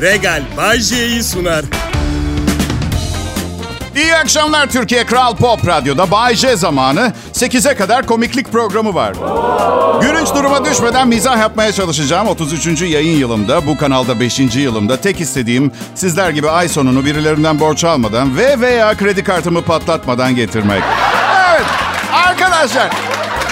[0.00, 1.64] Regal Bay J'yi sunar.
[3.96, 9.14] İyi akşamlar Türkiye Kral Pop Radyo'da Bay J zamanı 8'e kadar komiklik programı var.
[10.02, 12.28] Gülünç duruma düşmeden mizah yapmaya çalışacağım.
[12.28, 12.82] 33.
[12.82, 14.38] yayın yılımda, bu kanalda 5.
[14.38, 20.34] yılımda tek istediğim sizler gibi ay sonunu birilerinden borç almadan ve veya kredi kartımı patlatmadan
[20.34, 20.82] getirmek.
[21.50, 21.66] Evet
[22.12, 22.90] arkadaşlar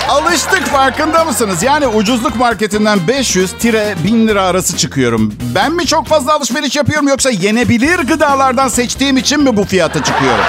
[0.09, 1.63] Alıştık farkında mısınız?
[1.63, 5.35] Yani ucuzluk marketinden 500-1000 lira arası çıkıyorum.
[5.55, 10.45] Ben mi çok fazla alışveriş yapıyorum yoksa yenebilir gıdalardan seçtiğim için mi bu fiyata çıkıyorum?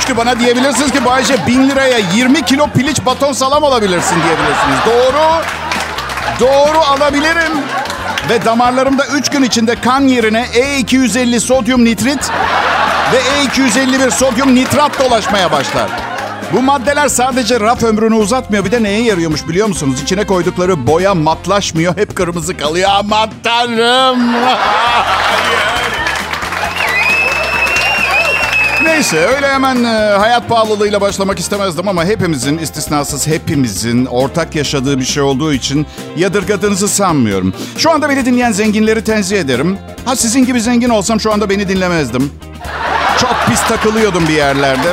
[0.00, 4.78] Çünkü bana diyebilirsiniz ki Bayce 1000 liraya 20 kilo piliç baton salam alabilirsin diyebilirsiniz.
[4.86, 5.42] Doğru.
[6.40, 7.52] Doğru alabilirim.
[8.30, 12.30] Ve damarlarımda 3 gün içinde kan yerine E250 sodyum nitrit
[13.12, 15.88] ve E251 sodyum nitrat dolaşmaya başlar.
[16.52, 18.64] Bu maddeler sadece raf ömrünü uzatmıyor.
[18.64, 20.02] Bir de neye yarıyormuş biliyor musunuz?
[20.02, 21.96] İçine koydukları boya matlaşmıyor.
[21.96, 22.90] Hep kırmızı kalıyor.
[22.92, 24.18] Aman tanrım.
[28.84, 35.04] Neyse öyle hemen e, hayat pahalılığıyla başlamak istemezdim ama hepimizin istisnasız hepimizin ortak yaşadığı bir
[35.04, 35.86] şey olduğu için
[36.16, 37.54] yadırgadığınızı sanmıyorum.
[37.78, 39.78] Şu anda beni dinleyen zenginleri tenzih ederim.
[40.04, 42.32] Ha sizin gibi zengin olsam şu anda beni dinlemezdim.
[43.20, 44.92] Çok pis takılıyordum bir yerlerde.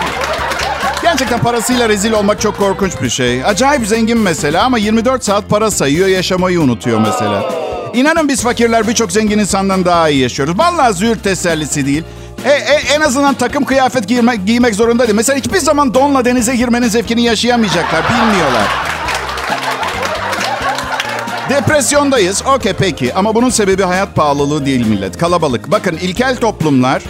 [1.12, 3.46] Gerçekten parasıyla rezil olmak çok korkunç bir şey.
[3.46, 7.54] Acayip zengin mesela ama 24 saat para sayıyor, yaşamayı unutuyor mesela.
[7.94, 10.60] İnanın biz fakirler birçok zengin insandan daha iyi yaşıyoruz.
[10.60, 12.04] Vallahi züğürt tesellisi değil.
[12.46, 15.16] E, e, en azından takım kıyafet giyme, giymek zorunda değil.
[15.16, 18.04] Mesela hiçbir zaman donla denize girmenin zevkini yaşayamayacaklar.
[18.04, 18.68] Bilmiyorlar.
[21.50, 22.44] Depresyondayız.
[22.56, 23.14] Okey peki.
[23.14, 25.18] Ama bunun sebebi hayat pahalılığı değil millet.
[25.18, 25.72] Kalabalık.
[25.72, 27.04] Bakın ilkel toplumlar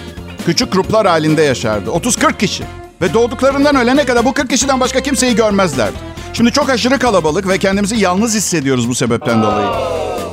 [0.46, 1.90] küçük gruplar halinde yaşardı.
[1.90, 2.81] 30-40 kişi.
[3.02, 5.96] Ve doğduklarından ölene kadar bu 40 kişiden başka kimseyi görmezlerdi.
[6.34, 9.68] Şimdi çok aşırı kalabalık ve kendimizi yalnız hissediyoruz bu sebepten dolayı.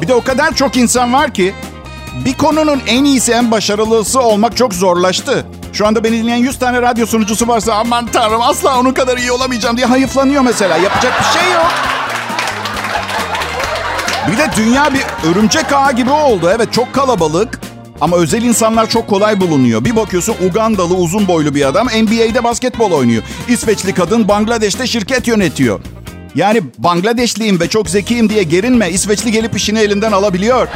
[0.02, 1.54] Bir de o kadar çok insan var ki
[2.24, 5.46] bir konunun en iyisi, en başarılısı olmak çok zorlaştı.
[5.72, 9.32] Şu anda beni dinleyen 100 tane radyo sunucusu varsa aman tanrım asla onun kadar iyi
[9.32, 10.76] olamayacağım diye hayıflanıyor mesela.
[10.76, 11.66] Yapacak bir şey yok.
[14.32, 16.50] Bir de dünya bir örümcek ağı gibi oldu.
[16.54, 17.60] Evet çok kalabalık.
[18.00, 19.84] Ama özel insanlar çok kolay bulunuyor.
[19.84, 23.22] Bir bakıyorsun Ugandalı uzun boylu bir adam NBA'de basketbol oynuyor.
[23.48, 25.80] İsveçli kadın Bangladeş'te şirket yönetiyor.
[26.34, 28.90] Yani Bangladeşliyim ve çok zekiyim diye gerinme.
[28.90, 30.68] İsveçli gelip işini elinden alabiliyor.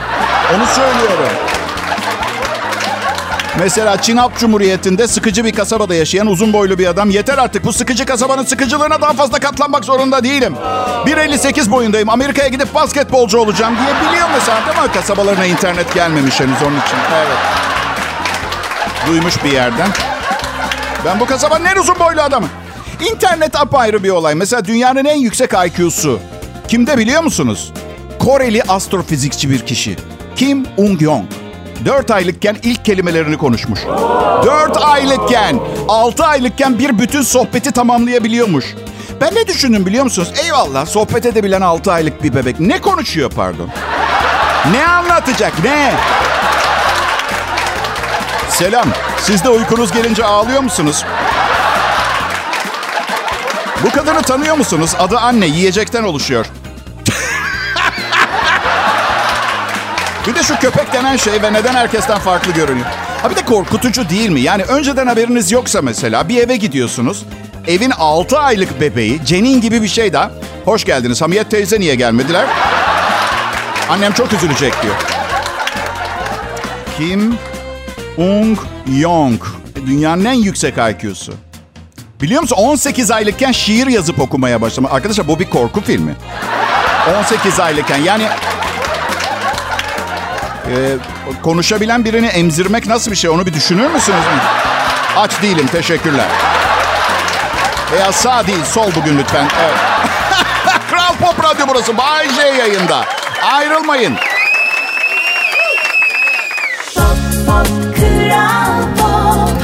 [0.57, 1.29] Onu söylüyorum.
[3.59, 7.11] Mesela Çin Halk Cumhuriyeti'nde sıkıcı bir kasabada yaşayan uzun boylu bir adam.
[7.11, 10.55] Yeter artık bu sıkıcı kasabanın sıkıcılığına daha fazla katlanmak zorunda değilim.
[11.07, 12.09] 1.58 boyundayım.
[12.09, 14.93] Amerika'ya gidip basketbolcu olacağım diye biliyor mesela değil mi?
[14.95, 16.97] Kasabalarına internet gelmemiş henüz onun için.
[17.17, 17.39] Evet.
[19.07, 19.89] Duymuş bir yerden.
[21.05, 22.47] Ben bu kasabanın en uzun boylu adamı.
[23.13, 24.35] İnternet apayrı bir olay.
[24.35, 26.21] Mesela dünyanın en yüksek IQ'su.
[26.69, 27.73] Kimde biliyor musunuz?
[28.19, 29.97] Koreli astrofizikçi bir kişi.
[30.37, 31.42] Kim Ung-yong.
[31.85, 33.81] 4 aylıkken ilk kelimelerini konuşmuş.
[34.45, 38.65] 4 aylıkken, 6 aylıkken bir bütün sohbeti tamamlayabiliyormuş.
[39.21, 40.33] Ben ne düşündüm biliyor musunuz?
[40.45, 42.61] Eyvallah sohbet edebilen 6 aylık bir bebek.
[42.61, 43.69] Ne konuşuyor pardon?
[44.73, 45.95] Ne anlatacak ne?
[48.49, 48.87] Selam.
[49.19, 51.05] Siz de uykunuz gelince ağlıyor musunuz?
[53.85, 54.95] Bu kadını tanıyor musunuz?
[54.99, 56.47] Adı anne, yiyecekten oluşuyor.
[60.27, 62.87] Bir de şu köpek denen şey ve neden herkesten farklı görünüyor?
[63.23, 64.41] Ha bir de korkutucu değil mi?
[64.41, 67.25] Yani önceden haberiniz yoksa mesela bir eve gidiyorsunuz.
[67.67, 70.31] Evin 6 aylık bebeği, Cenin gibi bir şey daha.
[70.65, 71.23] Hoş geldiniz.
[71.23, 72.47] Hamiyet teyze niye gelmediler?
[73.91, 74.95] Annem çok üzülecek diyor.
[76.97, 77.39] Kim
[78.17, 79.41] Ung Yong.
[79.87, 81.33] Dünyanın en yüksek IQ'su.
[82.23, 84.93] Biliyor musun 18 aylıkken şiir yazıp okumaya başlamış.
[84.93, 86.15] Arkadaşlar bu bir korku filmi.
[87.21, 88.25] 18 aylıkken yani
[90.69, 90.97] e,
[91.43, 94.25] konuşabilen birini emzirmek nasıl bir şey onu bir düşünür müsünüz?
[95.17, 96.27] Aç değilim teşekkürler.
[97.93, 99.49] Veya sağ değil sol bugün lütfen.
[99.63, 99.77] Evet.
[100.91, 101.99] Kral Pop Radyo burası.
[101.99, 103.05] Bay J yayında.
[103.53, 104.15] Ayrılmayın.
[106.95, 107.67] Pop, pop,
[107.97, 109.63] Kral Pop.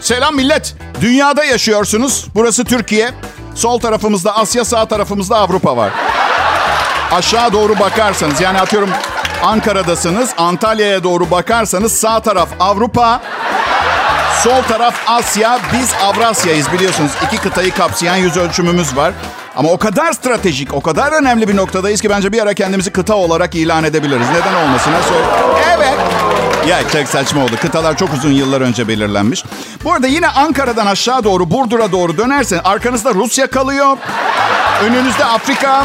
[0.00, 0.74] Selam millet.
[1.00, 2.26] Dünyada yaşıyorsunuz.
[2.34, 3.10] Burası Türkiye.
[3.54, 5.92] Sol tarafımızda Asya, sağ tarafımızda Avrupa var.
[7.12, 8.90] Aşağı doğru bakarsanız yani atıyorum
[9.42, 10.30] Ankara'dasınız.
[10.38, 13.20] Antalya'ya doğru bakarsanız sağ taraf Avrupa,
[14.42, 15.58] sol taraf Asya.
[15.72, 17.10] Biz Avrasya'yız biliyorsunuz.
[17.26, 19.12] İki kıtayı kapsayan yüz ölçümümüz var.
[19.56, 23.14] Ama o kadar stratejik, o kadar önemli bir noktadayız ki bence bir ara kendimizi kıta
[23.14, 24.26] olarak ilan edebiliriz.
[24.30, 24.92] Neden olmasın?
[25.76, 25.94] Evet.
[26.68, 27.52] Ya çok saçma oldu.
[27.62, 29.44] Kıtalar çok uzun yıllar önce belirlenmiş.
[29.84, 33.96] Bu arada yine Ankara'dan aşağı doğru, Burdur'a doğru dönersen arkanızda Rusya kalıyor.
[34.82, 35.84] Önünüzde Afrika.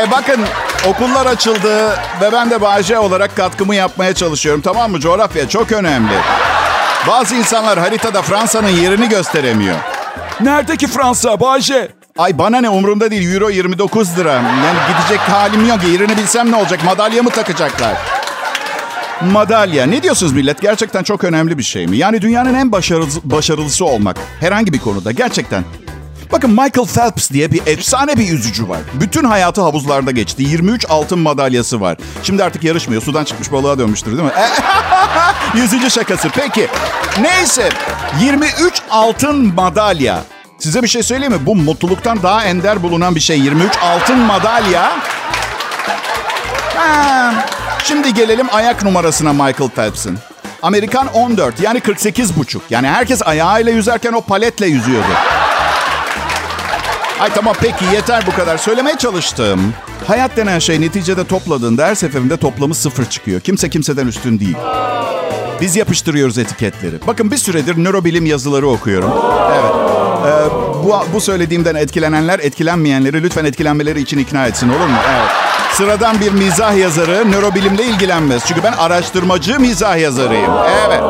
[0.00, 0.40] E bakın
[0.86, 1.90] okullar açıldı
[2.20, 4.60] ve ben de Bayce olarak katkımı yapmaya çalışıyorum.
[4.60, 5.00] Tamam mı?
[5.00, 6.12] Coğrafya çok önemli.
[7.08, 9.76] Bazı insanlar haritada Fransa'nın yerini gösteremiyor.
[10.40, 11.88] Nerede ki Fransa Bayce?
[12.18, 13.34] Ay bana ne umurumda değil.
[13.34, 14.32] Euro 29 lira.
[14.32, 15.78] Yani gidecek halim yok.
[15.92, 16.80] Yerini bilsem ne olacak?
[16.84, 17.96] Madalya mı takacaklar?
[19.32, 19.86] Madalya.
[19.86, 20.60] Ne diyorsunuz millet?
[20.62, 21.96] Gerçekten çok önemli bir şey mi?
[21.96, 24.16] Yani dünyanın en başarılısı, başarılısı olmak.
[24.40, 25.12] Herhangi bir konuda.
[25.12, 25.64] Gerçekten.
[26.32, 28.78] Bakın Michael Phelps diye bir efsane bir yüzücü var.
[28.94, 30.42] Bütün hayatı havuzlarda geçti.
[30.42, 31.96] 23 altın madalyası var.
[32.22, 33.02] Şimdi artık yarışmıyor.
[33.02, 34.32] Sudan çıkmış balığa dönmüştür değil mi?
[35.54, 36.28] Yüzücü şakası.
[36.28, 36.68] Peki.
[37.20, 37.68] Neyse.
[38.20, 40.22] 23 altın madalya.
[40.58, 41.46] Size bir şey söyleyeyim mi?
[41.46, 43.40] Bu mutluluktan daha ender bulunan bir şey.
[43.40, 44.92] 23 altın madalya.
[46.76, 47.34] Ha,
[47.84, 50.18] Şimdi gelelim ayak numarasına Michael Phelps'in.
[50.62, 52.62] Amerikan 14 yani 48 buçuk.
[52.70, 55.08] Yani herkes ayağıyla yüzerken o paletle yüzüyordu.
[57.20, 58.58] Ay tamam peki yeter bu kadar.
[58.58, 59.74] Söylemeye çalıştım.
[60.06, 63.40] Hayat denen şey neticede topladığında her seferinde toplamı sıfır çıkıyor.
[63.40, 64.56] Kimse kimseden üstün değil.
[65.60, 66.94] Biz yapıştırıyoruz etiketleri.
[67.06, 69.10] Bakın bir süredir nörobilim yazıları okuyorum.
[69.52, 69.72] Evet.
[70.26, 70.50] Ee,
[70.84, 74.96] bu, bu söylediğimden etkilenenler etkilenmeyenleri lütfen etkilenmeleri için ikna etsin olur mu?
[75.10, 75.30] Evet.
[75.72, 78.42] Sıradan bir mizah yazarı nörobilimle ilgilenmez.
[78.46, 80.52] Çünkü ben araştırmacı mizah yazarıyım.
[80.86, 81.00] Evet.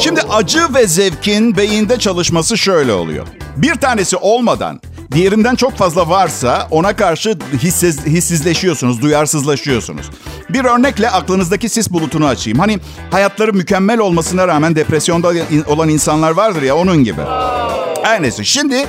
[0.00, 3.26] Şimdi acı ve zevkin beyinde çalışması şöyle oluyor.
[3.56, 4.80] Bir tanesi olmadan
[5.12, 10.10] diğerinden çok fazla varsa ona karşı hissiz, hissizleşiyorsunuz, duyarsızlaşıyorsunuz.
[10.50, 12.58] Bir örnekle aklınızdaki sis bulutunu açayım.
[12.58, 12.78] Hani
[13.10, 15.32] hayatları mükemmel olmasına rağmen depresyonda
[15.66, 17.20] olan insanlar vardır ya onun gibi.
[18.02, 18.86] Her neyse şimdi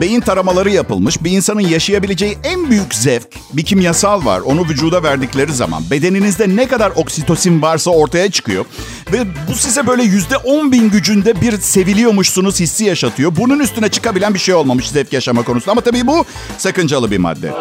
[0.00, 1.24] beyin taramaları yapılmış.
[1.24, 4.40] Bir insanın yaşayabileceği en büyük zevk bir kimyasal var.
[4.40, 8.64] Onu vücuda verdikleri zaman bedeninizde ne kadar oksitosin varsa ortaya çıkıyor.
[9.12, 9.18] Ve
[9.50, 13.32] bu size böyle yüzde on bin gücünde bir seviliyormuşsunuz hissi yaşatıyor.
[13.36, 15.72] Bunun üstüne çıkabilen bir şey olmamış zevk yaşama konusunda.
[15.72, 16.24] Ama tabii bu
[16.58, 17.52] sakıncalı bir madde.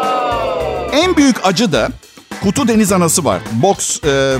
[0.94, 1.89] En büyük acı da
[2.44, 3.42] kutu deniz anası var.
[3.51, 4.38] Box e,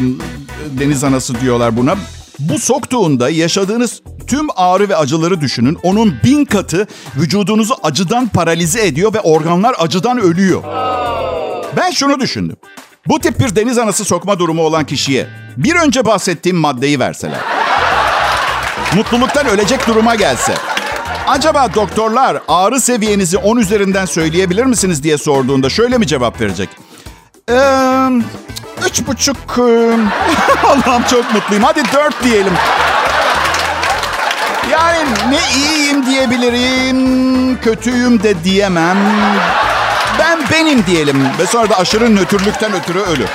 [0.80, 1.96] deniz anası diyorlar buna.
[2.40, 5.78] Bu soktuğunda yaşadığınız tüm ağrı ve acıları düşünün.
[5.84, 10.64] Onun bin katı vücudunuzu acıdan paralize ediyor ve organlar acıdan ölüyor.
[11.78, 12.56] Ben şunu düşündüm.
[13.08, 15.28] Bu tip bir deniz anası sokma durumu olan kişiye
[15.58, 17.40] bir önce bahsettiğim maddeyi verseler.
[18.96, 20.54] Mutluluktan ölecek duruma gelse.
[21.28, 26.70] Acaba doktorlar ağrı seviyenizi 10 üzerinden söyleyebilir misiniz diye sorduğunda şöyle mi cevap verecek?
[27.50, 28.10] Ee,
[28.90, 29.38] üç buçuk.
[30.64, 31.64] Allah'ım çok mutluyum.
[31.64, 32.54] Hadi dört diyelim.
[34.78, 38.98] Yani ne iyiyim diyebilirim, kötüyüm de diyemem.
[40.20, 43.26] Ben benim diyelim ve sonra da aşırı nötrlükten ötürü ölü.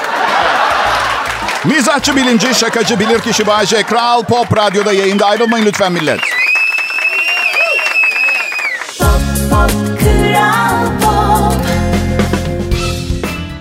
[1.64, 3.82] Mizahçı bilinci, şakacı bilir kişi Bayece.
[3.82, 6.20] Kral Pop Radyo'da yayında ayrılmayın lütfen millet.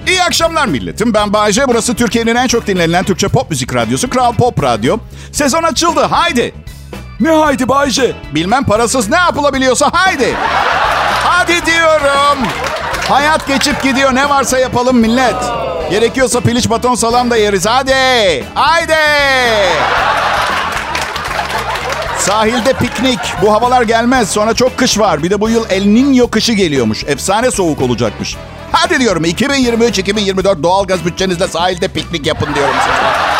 [0.07, 1.13] İyi akşamlar milletim.
[1.13, 1.67] Ben Bayece.
[1.67, 4.09] Burası Türkiye'nin en çok dinlenilen Türkçe pop müzik radyosu.
[4.09, 4.97] Kral Pop Radyo.
[5.31, 5.99] Sezon açıldı.
[5.99, 6.53] Haydi.
[7.21, 8.15] Ne haydi Bayce?
[8.35, 10.35] Bilmem parasız ne yapılabiliyorsa haydi.
[11.23, 12.37] Hadi diyorum.
[13.09, 14.15] Hayat geçip gidiyor.
[14.15, 15.35] Ne varsa yapalım millet.
[15.91, 17.65] Gerekiyorsa piliç baton salam da yeriz.
[17.65, 18.45] Hadi.
[18.53, 18.93] Haydi.
[22.19, 23.19] Sahilde piknik.
[23.41, 24.29] Bu havalar gelmez.
[24.31, 25.23] Sonra çok kış var.
[25.23, 27.03] Bir de bu yıl El Niño kışı geliyormuş.
[27.03, 28.37] Efsane soğuk olacakmış.
[28.71, 33.30] Hadi diyorum 2023-2024 doğalgaz bütçenizle sahilde piknik yapın diyorum size.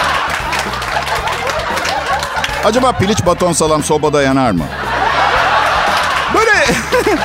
[2.66, 4.64] Acaba piliç baton salam sobada yanar mı?
[6.34, 6.66] Böyle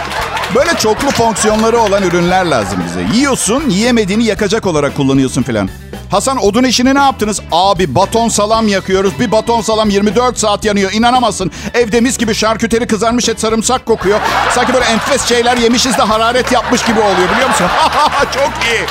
[0.54, 3.18] böyle çoklu fonksiyonları olan ürünler lazım bize.
[3.18, 5.68] Yiyorsun, yiyemediğini yakacak olarak kullanıyorsun filan.
[6.10, 7.40] Hasan odun işini ne yaptınız?
[7.52, 9.20] Abi baton salam yakıyoruz.
[9.20, 10.92] Bir baton salam 24 saat yanıyor.
[10.92, 11.50] İnanamazsın.
[11.74, 14.20] Evde mis gibi şarküteri kızarmış et sarımsak kokuyor.
[14.54, 17.66] Sanki böyle enfes şeyler yemişiz de hararet yapmış gibi oluyor biliyor musun?
[18.34, 18.86] Çok iyi.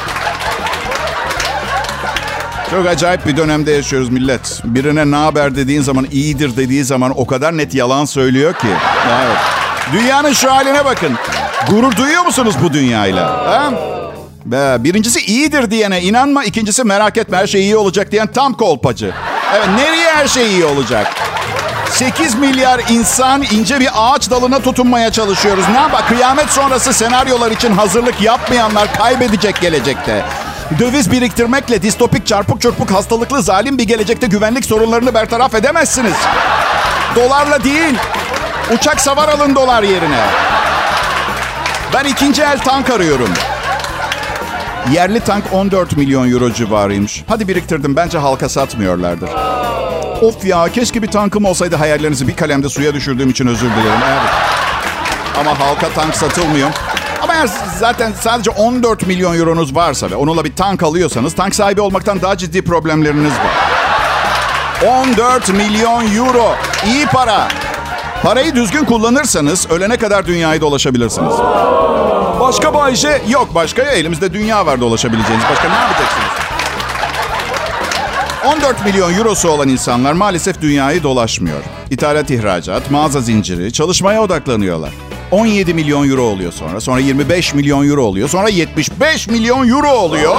[2.75, 4.61] Çok acayip bir dönemde yaşıyoruz millet.
[4.63, 8.67] Birine ne haber dediğin zaman, iyidir dediği zaman o kadar net yalan söylüyor ki.
[9.23, 9.37] Evet.
[9.93, 11.13] Dünyanın şu haline bakın.
[11.69, 13.27] Gurur duyuyor musunuz bu dünyayla?
[13.29, 13.71] Ha?
[14.83, 16.43] Birincisi iyidir diyene inanma.
[16.43, 19.13] ikincisi merak etme her şey iyi olacak diyen tam kolpacı.
[19.55, 21.07] Evet nereye her şey iyi olacak?
[21.89, 25.65] 8 milyar insan ince bir ağaç dalına tutunmaya çalışıyoruz.
[25.71, 26.07] Ne yapar?
[26.07, 30.25] Kıyamet sonrası senaryolar için hazırlık yapmayanlar kaybedecek gelecekte.
[30.79, 36.15] Döviz biriktirmekle distopik çarpık çırpık hastalıklı zalim bir gelecekte güvenlik sorunlarını bertaraf edemezsiniz.
[37.15, 37.95] Dolarla değil.
[38.73, 40.19] Uçak savar alın dolar yerine.
[41.93, 43.29] Ben ikinci el tank arıyorum.
[44.91, 47.23] Yerli tank 14 milyon euro civarıymış.
[47.27, 47.95] Hadi biriktirdim.
[47.95, 49.29] Bence halka satmıyorlardır.
[50.21, 54.01] Of ya keşke bir tankım olsaydı hayallerinizi bir kalemde suya düşürdüğüm için özür dilerim.
[54.09, 54.31] Evet.
[55.39, 56.69] Ama halka tank satılmıyor.
[57.21, 61.81] Ama eğer zaten sadece 14 milyon euronuz varsa ve onunla bir tank alıyorsanız tank sahibi
[61.81, 63.75] olmaktan daha ciddi problemleriniz var.
[64.87, 66.55] 14 milyon euro.
[66.85, 67.47] iyi para.
[68.23, 71.33] Parayı düzgün kullanırsanız ölene kadar dünyayı dolaşabilirsiniz.
[72.39, 73.21] Başka J.
[73.29, 75.45] Yok başka ya elimizde dünya var dolaşabileceğiniz.
[75.51, 76.45] Başka ne yapacaksınız?
[78.45, 81.59] 14 milyon eurosu olan insanlar maalesef dünyayı dolaşmıyor.
[81.89, 84.91] İthalat, ihracat, mağaza zinciri, çalışmaya odaklanıyorlar.
[85.31, 86.81] 17 milyon euro oluyor sonra.
[86.81, 88.29] Sonra 25 milyon euro oluyor.
[88.29, 90.35] Sonra 75 milyon euro oluyor.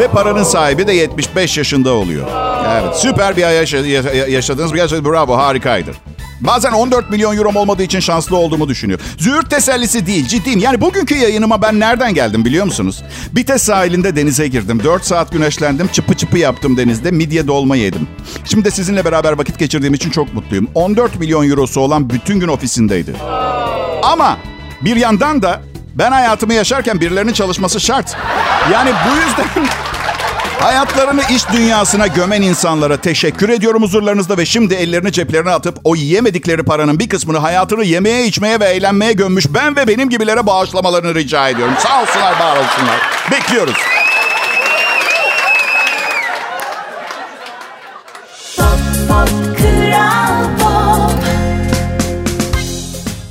[0.00, 2.26] Ve paranın sahibi de 75 yaşında oluyor.
[2.82, 4.72] Evet süper bir ay yaşa- yaşa- yaşadınız.
[4.72, 5.90] Gerçekten bravo harikaydı.
[6.40, 9.00] Bazen 14 milyon euro olmadığı için şanslı olduğumu düşünüyor.
[9.18, 10.60] Züğürt tesellisi değil ciddiyim.
[10.60, 13.02] Yani bugünkü yayınıma ben nereden geldim biliyor musunuz?
[13.32, 14.80] Bites sahilinde denize girdim.
[14.84, 15.88] 4 saat güneşlendim.
[15.88, 17.10] Çıpı çıpı yaptım denizde.
[17.10, 18.08] Midye dolma yedim.
[18.44, 20.68] Şimdi de sizinle beraber vakit geçirdiğim için çok mutluyum.
[20.74, 23.12] 14 milyon eurosu olan bütün gün ofisindeydi.
[24.06, 24.38] Ama
[24.82, 25.60] bir yandan da
[25.94, 28.16] ben hayatımı yaşarken birilerinin çalışması şart.
[28.72, 29.66] Yani bu yüzden
[30.60, 36.62] hayatlarını iş dünyasına gömen insanlara teşekkür ediyorum huzurlarınızda ve şimdi ellerini ceplerine atıp o yiyemedikleri
[36.62, 41.48] paranın bir kısmını hayatını yemeye, içmeye ve eğlenmeye gömmüş ben ve benim gibilere bağışlamalarını rica
[41.48, 41.74] ediyorum.
[41.78, 43.00] Sağ olsunlar, var olsunlar.
[43.30, 43.74] Bekliyoruz.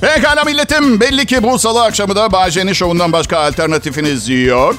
[0.06, 1.00] Pekala milletim.
[1.00, 4.76] Belli ki bu salı akşamı da Bayce'nin şovundan başka alternatifiniz yok.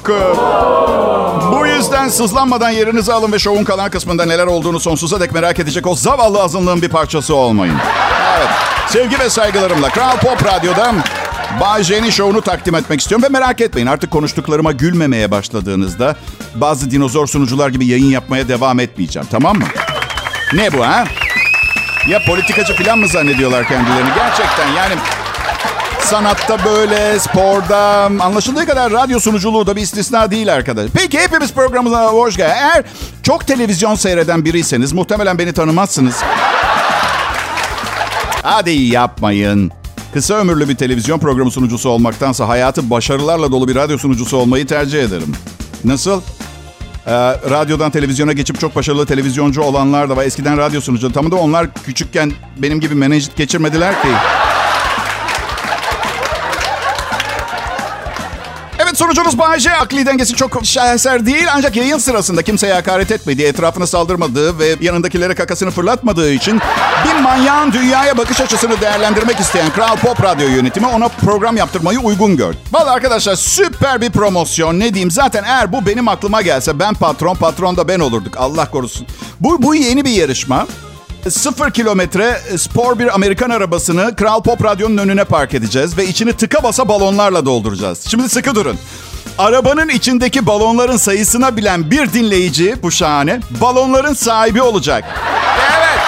[1.51, 5.87] Bu yüzden sızlanmadan yerinizi alın ve şovun kalan kısmında neler olduğunu sonsuza dek merak edecek
[5.87, 7.75] o zavallı azınlığın bir parçası olmayın.
[8.37, 8.49] Evet.
[8.89, 10.93] Sevgi ve saygılarımla Kral Pop Radyo'da
[11.61, 13.23] Bay J'nin şovunu takdim etmek istiyorum.
[13.23, 16.15] Ve merak etmeyin artık konuştuklarıma gülmemeye başladığınızda
[16.55, 19.27] bazı dinozor sunucular gibi yayın yapmaya devam etmeyeceğim.
[19.31, 19.65] Tamam mı?
[20.53, 21.05] Ne bu ha?
[22.07, 24.09] Ya politikacı falan mı zannediyorlar kendilerini?
[24.15, 24.95] Gerçekten yani
[25.99, 27.77] sanatta böyle, sporda
[28.19, 30.89] anlaşıldığı kadar radyo sunuculuğu da bir istisna değil arkadaş.
[30.93, 32.57] Peki hepimiz programımıza hoş geldiniz.
[32.61, 32.83] Eğer
[33.23, 36.15] çok televizyon seyreden biriyseniz muhtemelen beni tanımazsınız.
[38.43, 39.71] Hadi yapmayın.
[40.13, 45.03] Kısa ömürlü bir televizyon programı sunucusu olmaktansa hayatı başarılarla dolu bir radyo sunucusu olmayı tercih
[45.03, 45.35] ederim.
[45.83, 46.21] Nasıl?
[47.07, 47.11] Ee,
[47.49, 50.25] radyodan televizyona geçip çok başarılı televizyoncu olanlar da var.
[50.25, 51.11] Eskiden radyo sunucu.
[51.11, 54.07] Tam da onlar küçükken benim gibi menajit geçirmediler ki.
[58.97, 59.71] Evet sonucunuz Bay J.
[59.71, 65.35] Akli dengesi çok şaheser değil ancak yayın sırasında kimseye hakaret etmediği, etrafına saldırmadığı ve yanındakilere
[65.35, 66.61] kakasını fırlatmadığı için
[67.05, 72.37] bir manyağın dünyaya bakış açısını değerlendirmek isteyen Kral Pop Radyo yönetimi ona program yaptırmayı uygun
[72.37, 72.57] gördü.
[72.71, 77.35] Valla arkadaşlar süper bir promosyon ne diyeyim zaten eğer bu benim aklıma gelse ben patron
[77.35, 79.07] patron da ben olurduk Allah korusun.
[79.39, 80.67] Bu, bu yeni bir yarışma.
[81.29, 86.63] Sıfır kilometre spor bir Amerikan arabasını Kral Pop Radyo'nun önüne park edeceğiz ve içini tıka
[86.63, 88.05] basa balonlarla dolduracağız.
[88.09, 88.77] Şimdi sıkı durun.
[89.37, 95.03] Arabanın içindeki balonların sayısına bilen bir dinleyici, bu şahane, balonların sahibi olacak.
[95.77, 95.99] Evet.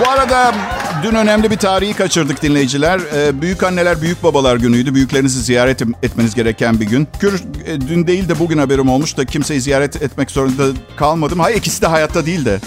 [0.00, 0.54] Bu arada
[1.02, 3.00] dün önemli bir tarihi kaçırdık dinleyiciler.
[3.14, 4.94] Ee, büyük anneler, büyük babalar günüydü.
[4.94, 7.08] Büyüklerinizi ziyaret etmeniz gereken bir gün.
[7.20, 7.32] Gör,
[7.66, 10.62] e, dün değil de bugün haberim olmuş da kimseyi ziyaret etmek zorunda
[10.96, 11.40] kalmadım.
[11.40, 12.60] Hayır ikisi de hayatta değil de.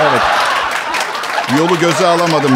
[0.00, 0.22] Evet.
[1.58, 2.52] Yolu göze alamadım.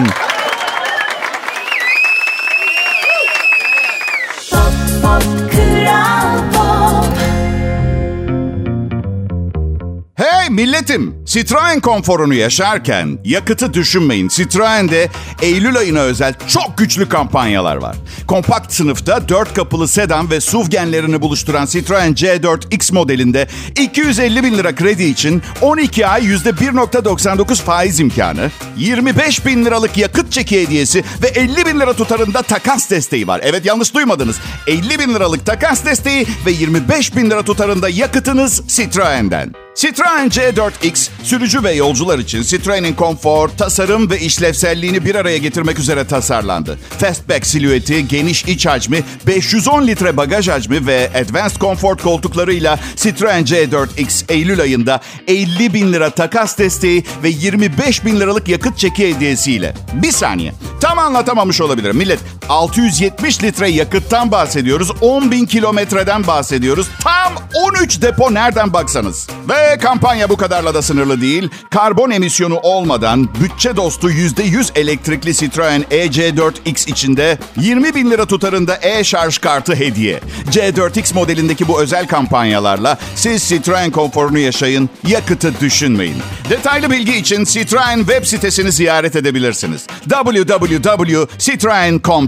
[10.52, 11.14] Milletim!
[11.24, 14.28] Citroen konforunu yaşarken yakıtı düşünmeyin.
[14.28, 15.08] Citroen'de
[15.42, 17.96] Eylül ayına özel çok güçlü kampanyalar var.
[18.26, 23.48] Kompakt sınıfta 4 kapılı sedan ve SUV genlerini buluşturan Citroen C4X modelinde
[23.80, 30.62] 250 bin lira kredi için 12 ay %1.99 faiz imkanı, 25 bin liralık yakıt çeki
[30.62, 33.40] hediyesi ve 50 bin lira tutarında takas desteği var.
[33.44, 34.36] Evet yanlış duymadınız.
[34.66, 39.61] 50 bin liralık takas desteği ve 25 bin lira tutarında yakıtınız Citroen'den.
[39.74, 46.06] Citroen C4X sürücü ve yolcular için Citroen'in konfor, tasarım ve işlevselliğini bir araya getirmek üzere
[46.06, 46.78] tasarlandı.
[46.98, 54.32] Fastback silüeti, geniş iç hacmi, 510 litre bagaj hacmi ve Advanced Comfort koltuklarıyla Citroen C4X
[54.32, 59.74] Eylül ayında 50 bin lira takas desteği ve 25 bin liralık yakıt çeki hediyesiyle.
[59.92, 60.52] Bir saniye.
[60.80, 61.96] Tam anlatamamış olabilirim.
[61.96, 62.18] Millet
[62.48, 64.90] 670 litre yakıttan bahsediyoruz.
[65.00, 66.88] 10 bin kilometreden bahsediyoruz.
[67.00, 69.28] Tam 13 depo nereden baksanız.
[69.48, 71.48] Ve kampanya bu kadarla da sınırlı değil.
[71.70, 79.38] Karbon emisyonu olmadan bütçe dostu %100 elektrikli Citroen EC4X içinde 20 bin lira tutarında e-şarj
[79.38, 80.20] kartı hediye.
[80.50, 86.16] C4X modelindeki bu özel kampanyalarla siz Citroen konforunu yaşayın, yakıtı düşünmeyin.
[86.50, 89.86] Detaylı bilgi için Citroen web sitesini ziyaret edebilirsiniz.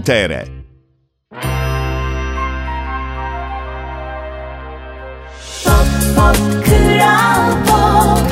[0.05, 0.45] www.citroen.com.tr
[5.65, 5.85] Pop
[6.15, 6.37] Pop
[7.67, 8.31] Pop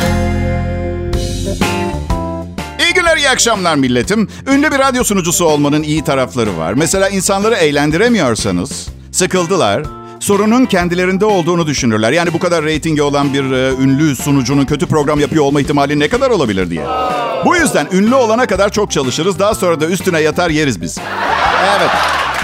[2.80, 4.28] İyi günler, iyi akşamlar milletim.
[4.48, 6.74] Ünlü bir radyo sunucusu olmanın iyi tarafları var.
[6.74, 9.84] Mesela insanları eğlendiremiyorsanız, sıkıldılar,
[10.20, 12.12] sorunun kendilerinde olduğunu düşünürler.
[12.12, 16.08] Yani bu kadar reytingi olan bir e, ünlü sunucunun kötü program yapıyor olma ihtimali ne
[16.08, 16.86] kadar olabilir diye.
[17.46, 19.40] Bu yüzden ünlü olana kadar çok çalışırız.
[19.40, 20.98] Daha sonra da üstüne yatar yeriz biz.
[21.78, 21.90] Evet,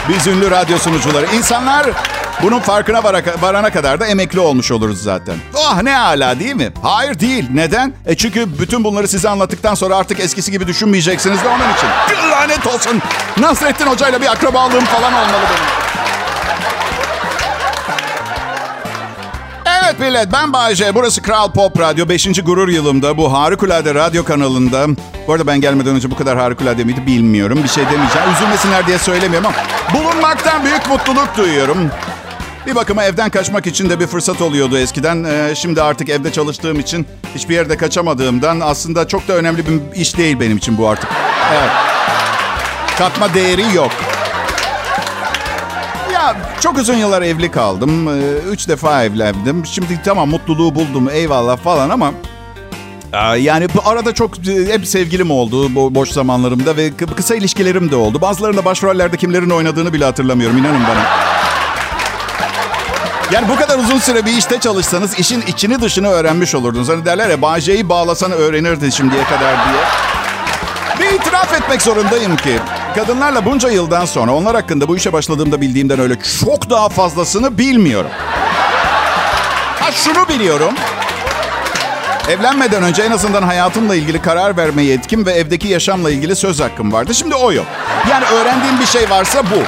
[0.10, 1.26] biz ünlü radyo sunucuları.
[1.36, 1.86] İnsanlar
[2.44, 5.36] bunun farkına vara- varana kadar da emekli olmuş oluruz zaten.
[5.58, 6.72] Ah ne ala değil mi?
[6.84, 7.46] Hayır değil.
[7.54, 7.94] Neden?
[8.06, 11.88] E çünkü bütün bunları size anlattıktan sonra artık eskisi gibi düşünmeyeceksiniz de onun için.
[12.32, 13.02] Lanet olsun.
[13.38, 15.99] Nasrettin Hoca'yla bir akrabalığım falan olmalı benim.
[19.90, 20.96] Evet millet ben Bayece.
[20.96, 22.10] Burası Kral Pop Radyo.
[22.10, 22.28] 5.
[22.44, 24.88] gurur yılımda bu harikulade radyo kanalında.
[25.28, 27.60] Bu arada ben gelmeden önce bu kadar harikulade miydi bilmiyorum.
[27.64, 28.28] Bir şey demeyeceğim.
[28.36, 29.56] Üzülmesinler diye söylemiyorum ama
[30.00, 31.92] bulunmaktan büyük mutluluk duyuyorum.
[32.68, 35.24] Bir bakıma evden kaçmak için de bir fırsat oluyordu eskiden.
[35.24, 40.18] Ee, şimdi artık evde çalıştığım için hiçbir yerde kaçamadığımdan aslında çok da önemli bir iş
[40.18, 41.10] değil benim için bu artık.
[41.54, 41.72] Evet.
[42.98, 43.92] Katma değeri yok.
[46.62, 48.08] Çok uzun yıllar evli kaldım.
[48.08, 48.22] Ee,
[48.52, 49.66] Üç defa evlendim.
[49.66, 52.12] Şimdi tamam mutluluğu buldum eyvallah falan ama...
[53.14, 57.96] Aa, Yani arada çok e, hep sevgilim oldu boş zamanlarımda ve kı- kısa ilişkilerim de
[57.96, 58.22] oldu.
[58.22, 61.04] Bazılarında başrollerde kimlerin oynadığını bile hatırlamıyorum inanın bana.
[63.32, 66.90] Yani bu kadar uzun süre bir işte çalışsanız işin içini dışını öğrenmiş olurdunuz.
[66.90, 69.84] Hani derler ya Bağcay'ı bağlasan öğrenirdin şimdiye kadar diye.
[71.00, 72.60] Bir itiraf etmek zorundayım ki
[72.96, 78.12] kadınlarla bunca yıldan sonra onlar hakkında bu işe başladığımda bildiğimden öyle çok daha fazlasını bilmiyorum.
[79.80, 80.74] Ha şunu biliyorum.
[82.30, 86.94] Evlenmeden önce en azından hayatımla ilgili karar verme yetkim ve evdeki yaşamla ilgili söz hakkım
[86.94, 87.14] vardı.
[87.14, 87.66] Şimdi o yok.
[88.10, 89.64] Yani öğrendiğim bir şey varsa bu.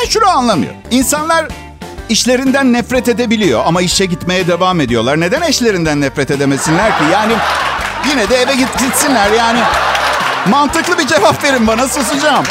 [0.00, 0.78] Ben şunu anlamıyorum.
[0.90, 1.46] İnsanlar
[2.08, 5.20] işlerinden nefret edebiliyor ama işe gitmeye devam ediyorlar.
[5.20, 7.04] Neden eşlerinden nefret edemesinler ki?
[7.12, 7.32] Yani
[8.10, 9.60] yine de eve git gitsinler yani.
[10.50, 12.44] Mantıklı bir cevap verin bana susacağım.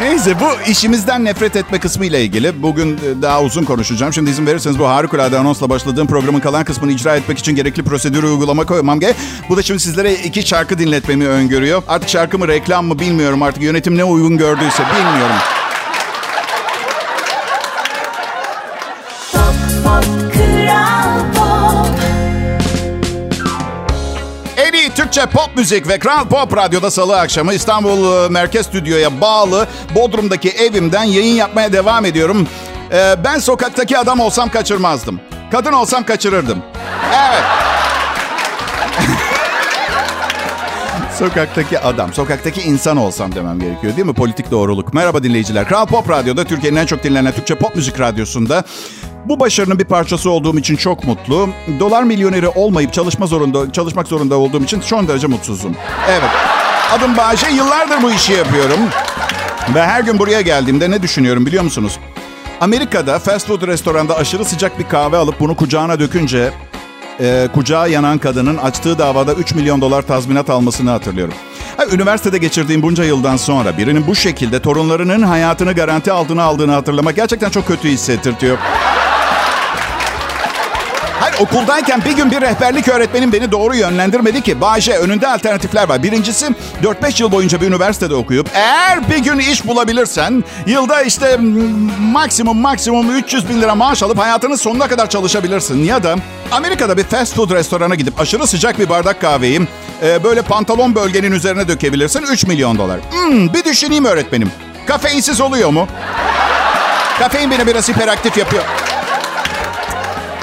[0.00, 2.62] Neyse bu işimizden nefret etme kısmı ile ilgili.
[2.62, 4.12] Bugün e, daha uzun konuşacağım.
[4.12, 8.26] Şimdi izin verirseniz bu harikulade anonsla başladığım programın kalan kısmını icra etmek için gerekli prosedürü
[8.26, 9.16] uygulama koymam gerek.
[9.48, 11.82] Bu da şimdi sizlere iki şarkı dinletmemi öngörüyor.
[11.88, 13.62] Artık şarkı mı reklam mı bilmiyorum artık.
[13.62, 15.36] Yönetim ne uygun gördüyse bilmiyorum.
[25.08, 30.50] Türkçe pop müzik ve Kral Pop Radyo'da salı akşamı İstanbul e, Merkez Stüdyo'ya bağlı Bodrum'daki
[30.50, 32.48] evimden yayın yapmaya devam ediyorum.
[32.92, 35.20] Ee, ben sokaktaki adam olsam kaçırmazdım.
[35.50, 36.62] Kadın olsam kaçırırdım.
[37.14, 37.42] Evet.
[41.18, 44.14] Sokaktaki adam, sokaktaki insan olsam demem gerekiyor değil mi?
[44.14, 44.94] Politik doğruluk.
[44.94, 45.68] Merhaba dinleyiciler.
[45.68, 48.64] Kral Pop Radyo'da Türkiye'nin en çok dinlenen Türkçe pop müzik radyosunda.
[49.24, 51.48] Bu başarının bir parçası olduğum için çok mutlu.
[51.80, 55.76] Dolar milyoneri olmayıp çalışma zorunda, çalışmak zorunda olduğum için son derece mutsuzum.
[56.10, 56.30] Evet.
[56.92, 57.48] Adım Bahçe.
[57.50, 58.80] Yıllardır bu işi yapıyorum.
[59.74, 61.98] Ve her gün buraya geldiğimde ne düşünüyorum biliyor musunuz?
[62.60, 66.50] Amerika'da fast food restoranda aşırı sıcak bir kahve alıp bunu kucağına dökünce
[67.20, 71.34] e, kucağı yanan kadının açtığı davada 3 milyon dolar tazminat almasını hatırlıyorum.
[71.76, 77.16] Ha, üniversitede geçirdiğim bunca yıldan sonra birinin bu şekilde torunlarının hayatını garanti altına aldığını hatırlamak
[77.16, 78.58] gerçekten çok kötü hissettirtiyor.
[81.40, 84.60] Okuldayken bir gün bir rehberlik öğretmenim beni doğru yönlendirmedi ki.
[84.60, 86.02] Bayşe önünde alternatifler var.
[86.02, 86.46] Birincisi
[86.82, 91.36] 4-5 yıl boyunca bir üniversitede okuyup eğer bir gün iş bulabilirsen yılda işte
[92.12, 95.84] maksimum maksimum 300 bin lira maaş alıp hayatının sonuna kadar çalışabilirsin.
[95.84, 96.16] Ya da
[96.52, 99.60] Amerika'da bir fast food restorana gidip aşırı sıcak bir bardak kahveyi
[100.02, 103.00] e, böyle pantolon bölgenin üzerine dökebilirsin 3 milyon dolar.
[103.10, 104.50] Hmm, bir düşüneyim öğretmenim.
[104.86, 105.88] Kafeinsiz oluyor mu?
[107.18, 108.64] Kafein beni biraz hiperaktif yapıyor.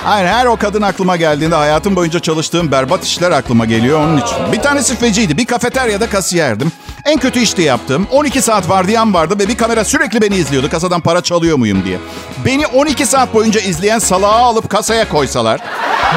[0.06, 4.38] Aynen her o kadın aklıma geldiğinde hayatım boyunca çalıştığım berbat işler aklıma geliyor onun için.
[4.52, 5.38] Bir tanesi feciydi.
[5.38, 6.72] Bir kafeteryada kasiyerdim.
[7.06, 8.08] En kötü işte yaptım.
[8.12, 10.70] 12 saat vardiyam vardı ve bir kamera sürekli beni izliyordu.
[10.70, 12.00] Kasadan para çalıyor muyum diye.
[12.46, 15.62] Beni 12 saat boyunca izleyen salağı alıp kasaya koysalar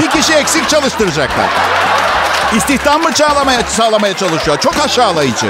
[0.01, 1.49] bir kişi eksik çalıştıracaklar.
[2.57, 4.59] İstihdam mı sağlamaya, sağlamaya çalışıyor?
[4.61, 5.47] Çok aşağılayıcı.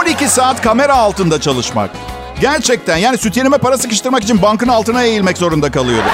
[0.00, 1.90] 12 saat kamera altında çalışmak.
[2.40, 6.12] Gerçekten yani sütyenime para sıkıştırmak için bankın altına eğilmek zorunda kalıyordum.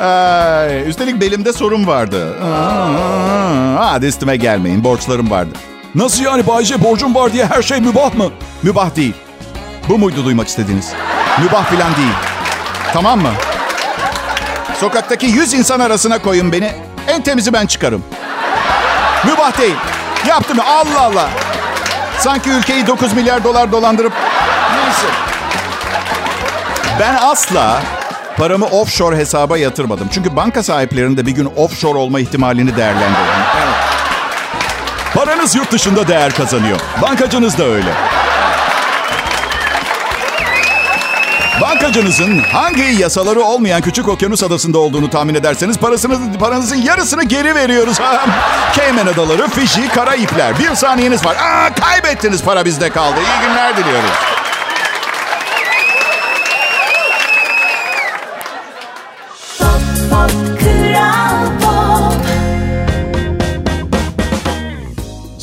[0.00, 2.36] Ay, üstelik belimde sorun vardı.
[2.44, 4.84] Aa, Hadi üstüme gelmeyin.
[4.84, 5.50] Borçlarım vardı.
[5.94, 8.30] Nasıl yani Bayce borcum var diye her şey mübah mı?
[8.62, 9.14] Mübah değil.
[9.88, 10.92] Bu muydu duymak istediğiniz?
[11.42, 12.12] Mübah filan değil.
[12.92, 13.30] Tamam mı?
[14.80, 16.72] Sokaktaki 100 insan arasına koyun beni.
[17.08, 18.04] En temizi ben çıkarım.
[19.24, 19.76] Mübah değil.
[20.28, 20.58] Yaptım.
[20.60, 21.28] Allah Allah.
[22.18, 24.12] Sanki ülkeyi 9 milyar dolar dolandırıp...
[24.76, 25.06] Neyse.
[27.00, 27.82] Ben asla
[28.40, 30.08] paramı offshore hesaba yatırmadım.
[30.12, 33.44] Çünkü banka sahiplerinin de bir gün offshore olma ihtimalini değerlendirdim.
[35.14, 36.80] Paranız yurt dışında değer kazanıyor.
[37.02, 37.90] Bankacınız da öyle.
[41.60, 47.98] Bankacınızın hangi yasaları olmayan küçük okyanus adasında olduğunu tahmin ederseniz parasını, paranızın yarısını geri veriyoruz.
[48.76, 50.58] Cayman Adaları, Fiji, Karayipler.
[50.58, 51.36] Bir saniyeniz var.
[51.36, 53.16] Aa, kaybettiniz para bizde kaldı.
[53.16, 54.39] İyi günler diliyoruz.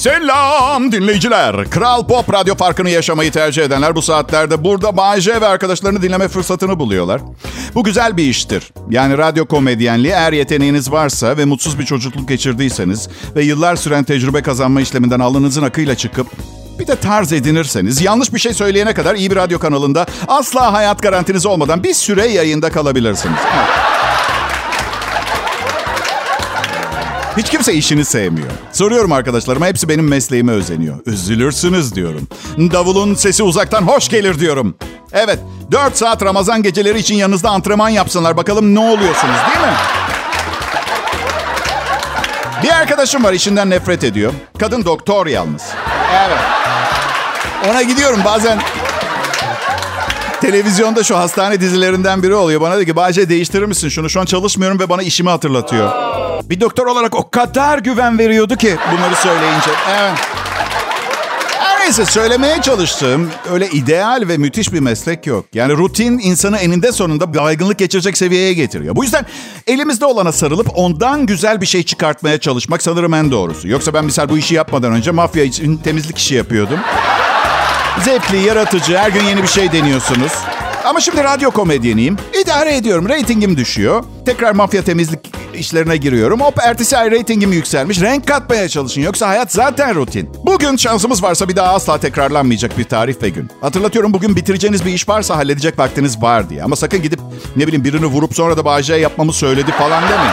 [0.07, 1.69] Selam dinleyiciler.
[1.69, 6.79] Kral Pop Radyo farkını yaşamayı tercih edenler bu saatlerde burada Bay ve arkadaşlarını dinleme fırsatını
[6.79, 7.21] buluyorlar.
[7.75, 8.73] Bu güzel bir iştir.
[8.89, 14.41] Yani radyo komedyenliği eğer yeteneğiniz varsa ve mutsuz bir çocukluk geçirdiyseniz ve yıllar süren tecrübe
[14.41, 16.27] kazanma işleminden alnınızın akıyla çıkıp
[16.79, 21.01] bir de tarz edinirseniz yanlış bir şey söyleyene kadar iyi bir radyo kanalında asla hayat
[21.01, 23.39] garantiniz olmadan bir süre yayında kalabilirsiniz.
[27.37, 28.47] Hiç kimse işini sevmiyor.
[28.71, 30.95] Soruyorum arkadaşlarıma hepsi benim mesleğime özeniyor.
[31.05, 32.27] Üzülürsünüz diyorum.
[32.57, 34.75] Davulun sesi uzaktan hoş gelir diyorum.
[35.11, 35.39] Evet
[35.71, 38.37] 4 saat Ramazan geceleri için yanınızda antrenman yapsınlar.
[38.37, 39.73] Bakalım ne oluyorsunuz değil mi?
[42.63, 44.33] Bir arkadaşım var işinden nefret ediyor.
[44.59, 45.63] Kadın doktor yalnız.
[46.13, 46.39] Evet.
[47.69, 48.59] Ona gidiyorum bazen
[50.41, 52.61] Televizyonda şu hastane dizilerinden biri oluyor.
[52.61, 54.09] Bana diyor ki Bahçe değiştirir misin şunu?
[54.09, 55.91] Şu an çalışmıyorum ve bana işimi hatırlatıyor.
[56.49, 59.69] Bir doktor olarak o kadar güven veriyordu ki bunları söyleyince.
[59.99, 60.13] Evet.
[61.59, 65.45] Her neyse söylemeye çalıştığım öyle ideal ve müthiş bir meslek yok.
[65.53, 68.95] Yani rutin insanı eninde sonunda baygınlık geçirecek seviyeye getiriyor.
[68.95, 69.25] Bu yüzden
[69.67, 73.67] elimizde olana sarılıp ondan güzel bir şey çıkartmaya çalışmak sanırım en doğrusu.
[73.67, 76.79] Yoksa ben misal bu işi yapmadan önce mafya için temizlik işi yapıyordum.
[78.03, 80.31] Zevkli, yaratıcı, her gün yeni bir şey deniyorsunuz.
[80.85, 82.17] Ama şimdi radyo komedyeniyim.
[82.43, 83.09] İdare ediyorum.
[83.09, 84.03] Ratingim düşüyor.
[84.25, 86.39] Tekrar mafya temizlik işlerine giriyorum.
[86.41, 88.01] Hop ertesi ay ratingim yükselmiş.
[88.01, 89.01] Renk katmaya çalışın.
[89.01, 90.29] Yoksa hayat zaten rutin.
[90.45, 93.49] Bugün şansımız varsa bir daha asla tekrarlanmayacak bir tarih ve gün.
[93.61, 96.63] Hatırlatıyorum bugün bitireceğiniz bir iş varsa halledecek vaktiniz var diye.
[96.63, 97.19] Ama sakın gidip
[97.55, 100.31] ne bileyim birini vurup sonra da bağcıya yapmamı söyledi falan demeyin.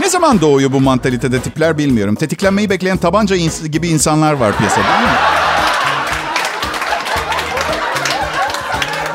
[0.00, 2.14] Ne zaman doğuyor bu mantalitede tipler bilmiyorum.
[2.14, 5.39] Tetiklenmeyi bekleyen tabanca ins- gibi insanlar var piyasada değil mi?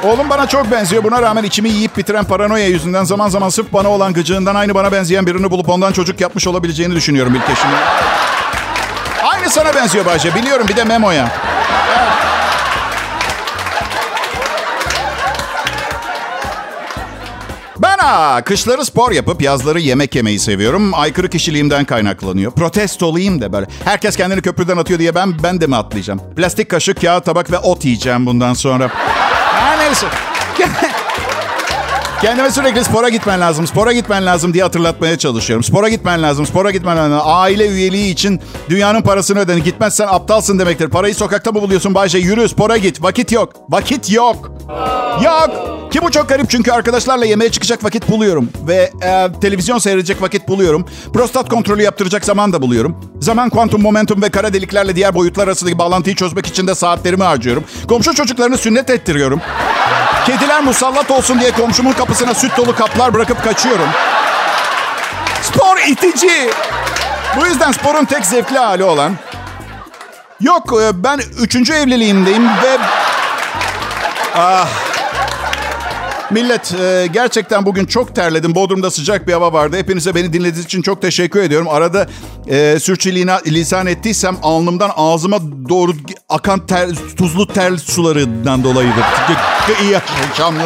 [0.05, 1.03] Oğlum bana çok benziyor.
[1.03, 4.91] Buna rağmen içimi yiyip bitiren paranoya yüzünden zaman zaman sırf bana olan gıcığından aynı bana
[4.91, 7.75] benzeyen birini bulup ondan çocuk yapmış olabileceğini düşünüyorum ilk eşimin.
[9.23, 10.35] Aynı sana benziyor Bahçe.
[10.35, 11.31] Biliyorum bir de Memo'ya.
[17.79, 20.93] Ben ha, kışları spor yapıp yazları yemek yemeyi seviyorum.
[20.93, 22.51] Aykırı kişiliğimden kaynaklanıyor.
[22.51, 23.67] Protestoluyum da böyle.
[23.85, 26.21] Herkes kendini köprüden atıyor diye ben ben de mi atlayacağım?
[26.35, 28.89] Plastik kaşık, kağıt, tabak ve ot yiyeceğim bundan sonra.
[29.85, 30.91] Her neyse.
[32.25, 35.63] Kendime sürekli spora gitmen lazım, spora gitmen lazım diye hatırlatmaya çalışıyorum.
[35.63, 37.19] Spora gitmen lazım, spora gitmen lazım.
[37.23, 39.63] Aile üyeliği için dünyanın parasını ödedin.
[39.63, 40.89] Gitmezsen aptalsın demektir.
[40.89, 42.17] Parayı sokakta mı buluyorsun Bayşe?
[42.17, 43.03] Yürü spora git.
[43.03, 43.53] Vakit yok.
[43.69, 44.51] Vakit yok.
[45.23, 45.49] Yok.
[45.91, 48.49] Ki bu çok garip çünkü arkadaşlarla yemeğe çıkacak vakit buluyorum.
[48.67, 50.85] Ve e, televizyon seyredecek vakit buluyorum.
[51.13, 52.97] Prostat kontrolü yaptıracak zaman da buluyorum.
[53.19, 57.63] Zaman, kuantum, momentum ve kara deliklerle diğer boyutlar arasındaki bağlantıyı çözmek için de saatlerimi harcıyorum.
[57.87, 59.41] Komşu çocuklarını sünnet ettiriyorum.
[60.25, 63.87] Kediler musallat olsun diye komşumun kapısına süt dolu kaplar bırakıp kaçıyorum.
[65.41, 66.49] Spor itici.
[67.39, 69.13] Bu yüzden sporun tek zevkli hali olan...
[70.41, 72.77] Yok e, ben üçüncü evliliğimdeyim ve...
[74.35, 74.67] Ah...
[76.31, 78.55] Millet e, gerçekten bugün çok terledim.
[78.55, 79.77] Bodrum'da sıcak bir hava vardı.
[79.77, 81.67] Hepinize beni dinlediğiniz için çok teşekkür ediyorum.
[81.69, 82.07] Arada
[82.47, 85.37] e, sürçüliğine lisan ettiysem alnımdan ağzıma
[85.69, 85.91] doğru
[86.29, 89.03] akan ter, tuzlu ter sularından dolayıdır.
[89.81, 90.65] İyi akşamlar.